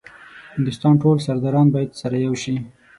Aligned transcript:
هندوستان 0.55 0.93
ټول 1.01 1.17
سرداران 1.27 1.67
باید 1.73 1.91
سره 2.01 2.15
یو 2.25 2.33
شي. 2.43 2.55